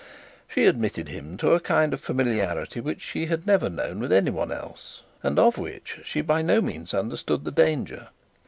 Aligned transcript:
She 0.47 0.65
admitted 0.65 1.09
him 1.09 1.37
to 1.37 1.51
a 1.51 1.59
kind 1.59 1.93
of 1.93 2.01
familiarity 2.01 2.79
which 2.79 3.01
she 3.03 3.27
had 3.27 3.45
never 3.45 3.69
known 3.69 3.99
with 3.99 4.11
any 4.11 4.31
one 4.31 4.51
else, 4.51 5.03
and 5.21 5.37
of 5.37 5.59
which 5.59 5.99
she 6.03 6.21
by 6.21 6.41
no 6.41 6.59
means 6.59 6.95
understood 6.95 7.43
the 7.45 7.51
danger. 7.51 8.07